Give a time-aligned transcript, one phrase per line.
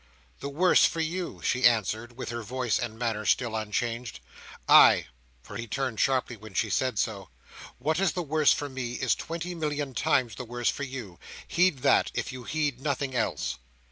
[0.39, 4.19] "The worse for you!" she answered, with her voice and manner still unchanged.
[4.67, 5.05] "Ay!"
[5.43, 7.29] for he turned sharply when she said so,
[7.77, 11.19] "what is the worse for me, is twenty million times the worse for you.
[11.47, 13.59] Heed that, if you heed nothing else."